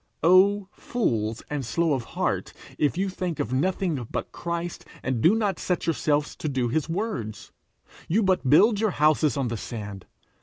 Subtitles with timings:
[0.23, 5.35] Oh fools and slow of heart, if you think of nothing but Christ, and do
[5.35, 7.51] not set yourselves to do his words!
[8.07, 10.07] you but build your houses on the sand.